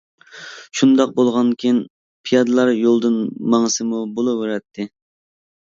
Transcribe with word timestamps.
شۇنداق 0.79 1.13
بولغانكىن 1.19 1.83
پىيادىلەر 2.29 2.73
يولىدىن 2.79 3.21
ماڭسىمۇ 3.57 4.05
بولۇۋېرەتتى. 4.19 4.93